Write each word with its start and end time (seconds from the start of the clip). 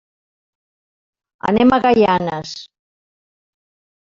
Anem 1.51 1.75
a 1.77 1.79
Gaianes. 1.85 2.57